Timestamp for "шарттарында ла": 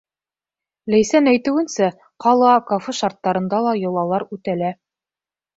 3.03-3.77